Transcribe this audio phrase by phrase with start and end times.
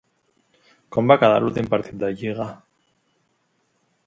[0.95, 2.49] Com van quedar a l'últim partit de la Lliga?